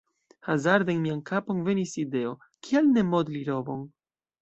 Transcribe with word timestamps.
Hazarde 0.47 0.91
en 0.95 1.03
mian 1.03 1.19
kapon 1.31 1.61
venis 1.69 1.95
ideo– 2.07 2.35
kial 2.69 2.93
ne 2.97 3.09
modli 3.15 3.47
robon? 3.55 3.89